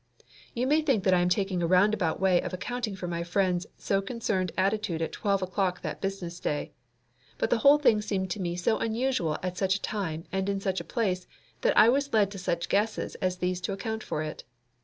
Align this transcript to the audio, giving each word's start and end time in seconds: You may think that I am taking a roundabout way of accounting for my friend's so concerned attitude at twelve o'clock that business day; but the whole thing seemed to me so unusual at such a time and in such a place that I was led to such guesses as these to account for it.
You 0.55 0.65
may 0.65 0.81
think 0.81 1.03
that 1.03 1.13
I 1.13 1.19
am 1.19 1.29
taking 1.29 1.61
a 1.61 1.67
roundabout 1.67 2.19
way 2.19 2.41
of 2.41 2.55
accounting 2.55 2.95
for 2.95 3.07
my 3.07 3.21
friend's 3.21 3.67
so 3.77 4.01
concerned 4.01 4.51
attitude 4.57 4.99
at 4.99 5.11
twelve 5.11 5.43
o'clock 5.43 5.83
that 5.83 6.01
business 6.01 6.39
day; 6.39 6.71
but 7.37 7.51
the 7.51 7.59
whole 7.59 7.77
thing 7.77 8.01
seemed 8.01 8.31
to 8.31 8.41
me 8.41 8.55
so 8.55 8.79
unusual 8.79 9.37
at 9.43 9.59
such 9.59 9.75
a 9.75 9.81
time 9.83 10.23
and 10.31 10.49
in 10.49 10.59
such 10.59 10.81
a 10.81 10.89
place 10.89 11.27
that 11.61 11.77
I 11.77 11.89
was 11.89 12.13
led 12.13 12.31
to 12.31 12.39
such 12.39 12.67
guesses 12.67 13.13
as 13.21 13.37
these 13.37 13.61
to 13.61 13.73
account 13.73 14.01
for 14.01 14.23
it. 14.23 14.43